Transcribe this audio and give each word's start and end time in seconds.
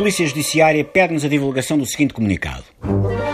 Polícia 0.00 0.26
Judiciária 0.26 0.82
pede-nos 0.82 1.26
a 1.26 1.28
divulgação 1.28 1.76
do 1.76 1.84
seguinte 1.84 2.14
comunicado. 2.14 2.64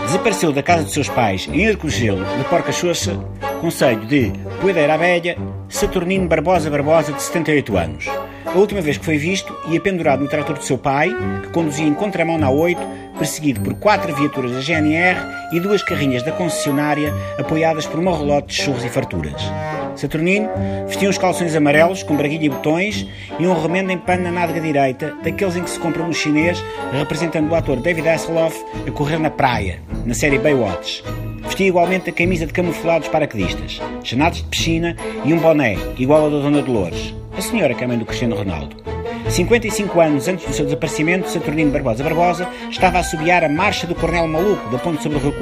Desapareceu 0.05 0.51
da 0.51 0.61
casa 0.61 0.83
de 0.83 0.91
seus 0.91 1.07
pais, 1.07 1.47
em 1.49 1.65
Arcogelo, 1.65 2.25
de 2.37 2.43
Porca 2.49 2.73
Xoxa, 2.73 3.17
Conselho 3.61 4.05
de 4.05 4.33
Poedeira 4.59 4.95
Abelha, 4.95 5.37
Saturnino 5.69 6.27
Barbosa 6.27 6.69
Barbosa, 6.69 7.13
de 7.13 7.23
78 7.23 7.77
anos. 7.77 8.05
A 8.45 8.57
última 8.57 8.81
vez 8.81 8.97
que 8.97 9.05
foi 9.05 9.17
visto, 9.17 9.55
ia 9.69 9.79
pendurado 9.79 10.21
no 10.21 10.29
trator 10.29 10.57
do 10.57 10.63
seu 10.65 10.77
pai, 10.77 11.09
que 11.43 11.53
conduzia 11.53 11.87
em 11.87 11.93
contramão 11.93 12.37
na 12.37 12.49
8, 12.49 12.81
perseguido 13.17 13.61
por 13.61 13.75
quatro 13.75 14.13
viaturas 14.13 14.51
da 14.51 14.59
GNR 14.59 15.21
e 15.53 15.61
duas 15.61 15.81
carrinhas 15.81 16.21
da 16.21 16.33
concessionária, 16.33 17.13
apoiadas 17.39 17.85
por 17.85 17.97
uma 17.97 18.11
relote 18.11 18.47
de 18.47 18.61
churros 18.61 18.83
e 18.83 18.89
farturas. 18.89 19.41
Saturnino 19.99 20.49
vestia 20.87 21.09
uns 21.09 21.17
calções 21.17 21.55
amarelos 21.55 22.03
com 22.03 22.15
braguilha 22.15 22.45
e 22.45 22.49
botões 22.49 23.07
e 23.39 23.47
um 23.47 23.59
remendo 23.59 23.91
em 23.91 23.97
pano 23.97 24.23
na 24.23 24.31
nádega 24.31 24.61
direita, 24.61 25.15
daqueles 25.23 25.55
em 25.55 25.63
que 25.63 25.69
se 25.69 25.79
compra 25.79 26.03
no 26.03 26.13
chinês, 26.13 26.63
representando 26.91 27.51
o 27.51 27.55
ator 27.55 27.77
David 27.77 28.07
Hasselhoff 28.07 28.63
a 28.87 28.91
correr 28.91 29.19
na 29.19 29.29
praia, 29.29 29.81
na 30.05 30.13
série 30.13 30.39
Baywatch. 30.39 31.03
Vestia 31.43 31.67
igualmente 31.67 32.09
a 32.09 32.13
camisa 32.13 32.45
de 32.45 32.53
camuflados 32.53 33.07
paraquedistas, 33.07 33.81
chanados 34.03 34.39
de 34.39 34.47
piscina 34.49 34.95
e 35.25 35.33
um 35.33 35.39
boné, 35.39 35.77
igual 35.97 36.23
ao 36.23 36.31
da 36.31 36.39
Dona 36.39 36.61
Dolores, 36.61 37.13
a 37.37 37.41
senhora 37.41 37.73
que 37.73 37.83
é 37.83 37.87
mãe 37.87 37.97
do 37.97 38.05
Cristiano 38.05 38.35
Ronaldo. 38.35 38.96
55 39.29 39.99
anos 39.99 40.27
antes 40.27 40.47
do 40.47 40.53
seu 40.53 40.65
desaparecimento, 40.65 41.29
Saturnino 41.29 41.71
Barbosa 41.71 42.03
Barbosa 42.03 42.47
estava 42.69 42.97
a 42.97 43.01
assobiar 43.01 43.43
a 43.43 43.49
marcha 43.49 43.85
do 43.85 43.93
Cornel 43.93 44.27
Maluco 44.27 44.69
da 44.69 44.79
ponte 44.79 45.03
sobre 45.03 45.17
o 45.17 45.21
Rio 45.21 45.35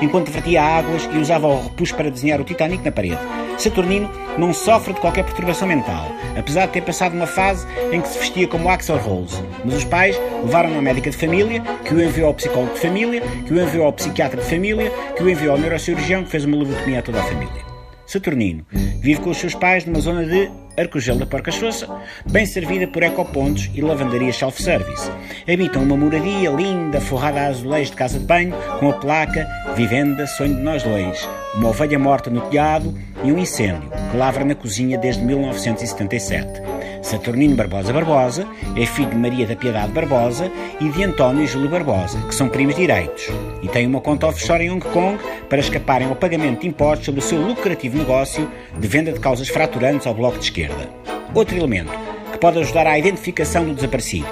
enquanto 0.00 0.30
vertia 0.30 0.62
águas 0.62 1.08
e 1.12 1.18
usava 1.18 1.48
o 1.48 1.62
repuxo 1.62 1.94
para 1.94 2.10
desenhar 2.10 2.40
o 2.40 2.44
Titanic 2.44 2.84
na 2.84 2.92
parede. 2.92 3.18
Saturnino 3.58 4.10
não 4.38 4.52
sofre 4.52 4.92
de 4.92 5.00
qualquer 5.00 5.24
perturbação 5.24 5.66
mental, 5.66 6.06
apesar 6.38 6.66
de 6.66 6.72
ter 6.72 6.82
passado 6.82 7.14
uma 7.14 7.26
fase 7.26 7.66
em 7.90 8.00
que 8.00 8.08
se 8.08 8.18
vestia 8.18 8.46
como 8.46 8.68
Axel 8.68 8.98
Rose. 8.98 9.42
Mas 9.64 9.76
os 9.76 9.84
pais 9.84 10.18
levaram-no 10.44 10.78
à 10.78 10.82
médica 10.82 11.10
de 11.10 11.16
família, 11.16 11.62
que 11.84 11.94
o 11.94 12.02
enviou 12.02 12.28
ao 12.28 12.34
psicólogo 12.34 12.74
de 12.74 12.80
família, 12.80 13.22
que 13.46 13.52
o 13.52 13.60
enviou 13.60 13.86
ao 13.86 13.92
psiquiatra 13.92 14.40
de 14.40 14.48
família, 14.48 14.90
que 15.16 15.22
o 15.22 15.28
enviou 15.28 15.52
ao 15.52 15.58
neurocirurgião, 15.58 16.24
que 16.24 16.30
fez 16.30 16.44
uma 16.44 16.56
lobotomia 16.56 16.98
a 16.98 17.02
toda 17.02 17.20
a 17.20 17.24
família. 17.24 17.72
Saturnino 18.06 18.66
vive 19.00 19.20
com 19.20 19.30
os 19.30 19.38
seus 19.38 19.54
pais 19.54 19.86
numa 19.86 20.00
zona 20.00 20.24
de 20.24 20.50
Arcogel 20.76 21.16
da 21.16 21.26
Porca 21.26 21.50
Xoça, 21.50 21.88
bem 22.30 22.46
servida 22.46 22.86
por 22.86 23.02
ecopontos 23.02 23.70
e 23.74 23.80
lavandarias 23.80 24.36
self-service. 24.36 25.10
Habitam 25.50 25.82
uma 25.82 25.96
moradia 25.96 26.50
linda, 26.50 27.00
forrada 27.00 27.40
a 27.40 27.46
azulejos 27.48 27.90
de 27.90 27.96
casa 27.96 28.18
de 28.18 28.24
banho, 28.24 28.54
com 28.78 28.90
a 28.90 28.94
placa 28.94 29.46
Vivenda 29.76 30.26
Sonho 30.26 30.56
de 30.56 30.62
Nós 30.62 30.82
Dois, 30.82 31.28
uma 31.54 31.68
ovelha 31.68 31.98
morta 31.98 32.30
no 32.30 32.40
telhado 32.42 32.96
e 33.22 33.32
um 33.32 33.38
incêndio 33.38 33.90
que 34.10 34.16
lavra 34.16 34.44
na 34.44 34.54
cozinha 34.54 34.98
desde 34.98 35.22
1977. 35.24 36.62
Saturnino 37.02 37.56
Barbosa 37.56 37.92
Barbosa 37.92 38.46
é 38.76 38.86
filho 38.86 39.10
de 39.10 39.16
Maria 39.16 39.46
da 39.46 39.56
Piedade 39.56 39.92
Barbosa 39.92 40.50
e 40.80 40.88
de 40.88 41.02
António 41.02 41.46
Júlio 41.46 41.68
Barbosa, 41.68 42.18
que 42.28 42.34
são 42.34 42.48
primos 42.48 42.76
direitos, 42.76 43.28
e 43.60 43.68
tem 43.68 43.86
uma 43.86 44.00
conta 44.00 44.28
offshore 44.28 44.64
em 44.64 44.70
Hong 44.70 44.84
Kong 44.86 45.18
para 45.48 45.58
escaparem 45.58 46.08
ao 46.08 46.14
pagamento 46.14 46.60
de 46.60 46.68
impostos 46.68 47.06
sobre 47.06 47.20
o 47.20 47.24
seu 47.24 47.40
lucrativo 47.40 47.98
negócio 47.98 48.48
de 48.78 48.88
venda 48.88 49.12
de 49.12 49.20
causas 49.20 49.48
fraturantes 49.48 50.06
ao 50.06 50.14
Bloco 50.14 50.38
de 50.38 50.44
Esquerda. 50.44 50.88
Outro 51.34 51.56
elemento 51.56 51.92
que 52.30 52.38
pode 52.38 52.60
ajudar 52.60 52.86
à 52.86 52.98
identificação 52.98 53.64
do 53.64 53.74
desaparecido. 53.74 54.26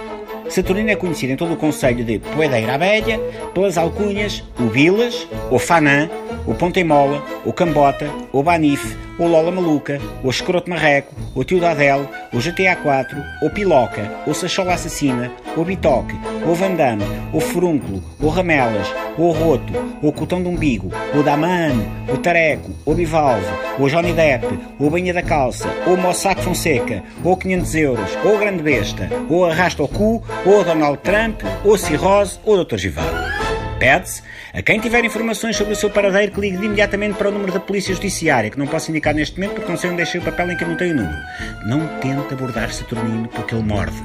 Saturnino 0.48 0.90
é 0.90 0.96
conhecido 0.96 1.32
em 1.32 1.36
todo 1.36 1.54
o 1.54 1.56
Conselho 1.56 2.04
de 2.04 2.18
Poedeira 2.18 2.74
Abelha 2.74 3.20
pelas 3.52 3.78
alcunhas 3.78 4.42
o 4.58 4.66
Vilas, 4.68 5.26
o 5.50 5.58
Fanã, 5.58 6.08
o 6.46 6.54
Pontemola, 6.54 7.22
o 7.44 7.52
Cambota, 7.52 8.10
o 8.32 8.42
Banif, 8.42 8.96
o 9.18 9.26
Lola 9.26 9.50
Maluca, 9.50 10.00
o 10.24 10.30
Escroto 10.30 10.70
Marreco, 10.70 11.14
o 11.34 11.44
Tio 11.44 11.60
Dadel, 11.60 12.08
o 12.32 12.38
GTA 12.38 12.74
4, 12.76 13.16
o 13.42 13.50
Piloca, 13.50 14.10
o 14.26 14.32
Sachola 14.32 14.74
Assassina, 14.74 15.30
o 15.56 15.64
Bitoque, 15.64 16.18
o 16.46 16.54
Vandame, 16.54 17.04
o 17.32 17.40
Furúnculo, 17.40 18.02
o 18.18 18.28
Ramelas, 18.28 18.88
o 19.18 19.30
Roto, 19.30 19.72
o 20.02 20.10
Cotão 20.12 20.42
de 20.42 20.48
Umbigo, 20.48 20.90
o 21.14 21.22
Damano, 21.22 21.86
o 22.08 22.16
Tareco, 22.16 22.70
o 22.86 22.94
Bivalve, 22.94 23.44
o 23.78 23.88
Johnny 23.88 24.12
Depp, 24.12 24.46
o 24.78 24.88
Banha 24.88 25.12
da 25.12 25.22
Calça, 25.22 25.68
o 25.86 25.96
Mossack 25.96 26.42
Fonseca, 26.42 27.02
o 27.22 27.36
500 27.36 27.74
euros, 27.74 28.10
o 28.24 28.38
Grande 28.38 28.62
Besta, 28.62 29.08
o 29.28 29.44
Arrasta 29.44 29.82
o 29.82 29.88
Cu, 29.88 30.22
o 30.46 30.64
Donald 30.64 30.98
Trump, 30.98 31.42
o 31.64 31.76
Cirrose, 31.76 32.38
o 32.44 32.56
Dr. 32.64 32.76
Givaldo. 32.76 33.39
Pede-se 33.80 34.22
a 34.52 34.60
quem 34.60 34.78
tiver 34.78 35.02
informações 35.06 35.56
sobre 35.56 35.72
o 35.72 35.76
seu 35.76 35.88
paradeiro 35.88 36.32
que 36.32 36.40
ligue 36.40 36.58
de 36.58 36.66
imediatamente 36.66 37.16
para 37.16 37.30
o 37.30 37.32
número 37.32 37.50
da 37.50 37.58
Polícia 37.58 37.94
Judiciária, 37.94 38.50
que 38.50 38.58
não 38.58 38.66
posso 38.66 38.90
indicar 38.90 39.14
neste 39.14 39.40
momento 39.40 39.54
porque 39.54 39.70
não 39.70 39.78
sei 39.78 39.88
onde 39.88 39.96
deixei 39.96 40.20
o 40.20 40.24
papel 40.24 40.50
em 40.50 40.56
que 40.56 40.62
eu 40.62 40.68
não 40.68 40.76
tenho 40.76 40.92
o 40.92 40.96
número. 40.96 41.18
Não 41.66 41.86
tente 41.98 42.34
abordar 42.34 42.70
Saturnino 42.70 43.26
porque 43.28 43.54
ele 43.54 43.64
morde 43.64 43.96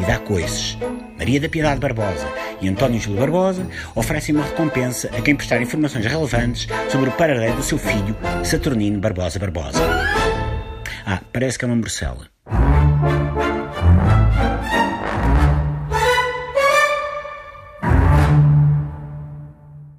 e 0.00 0.04
dá 0.06 0.20
coices. 0.20 0.78
Maria 1.18 1.40
da 1.40 1.48
Piedade 1.48 1.80
Barbosa 1.80 2.28
e 2.60 2.68
António 2.68 3.00
Júlio 3.00 3.18
Barbosa 3.18 3.66
oferecem 3.96 4.36
uma 4.36 4.44
recompensa 4.44 5.10
a 5.12 5.20
quem 5.20 5.34
prestar 5.34 5.60
informações 5.60 6.06
relevantes 6.06 6.68
sobre 6.88 7.08
o 7.08 7.12
paradeiro 7.12 7.56
do 7.56 7.62
seu 7.64 7.76
filho, 7.76 8.16
Saturnino 8.44 9.00
Barbosa 9.00 9.40
Barbosa. 9.40 9.80
Ah, 11.04 11.20
parece 11.32 11.58
que 11.58 11.64
é 11.64 11.66
uma 11.66 11.76
morcela. 11.76 12.28